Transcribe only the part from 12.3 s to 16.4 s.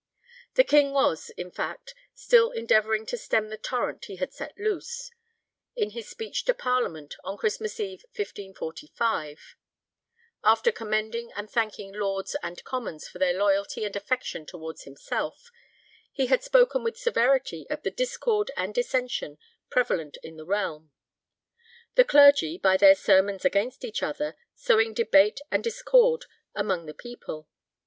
and Commons for their loyalty and affection towards himself, he